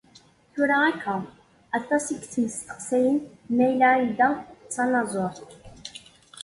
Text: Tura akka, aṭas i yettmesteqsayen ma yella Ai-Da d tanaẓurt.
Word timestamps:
Tura 0.53 0.77
akka, 0.89 1.15
aṭas 1.77 2.05
i 2.07 2.09
yettmesteqsayen 2.17 3.17
ma 3.55 3.65
yella 3.69 3.87
Ai-Da 3.95 4.29
d 4.65 4.67
tanaẓurt. 4.73 5.39